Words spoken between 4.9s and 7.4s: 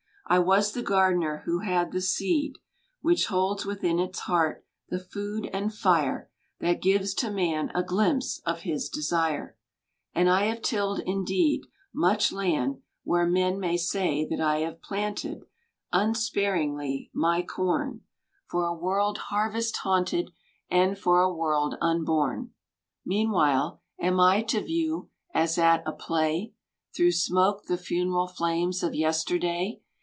food and fire That gives to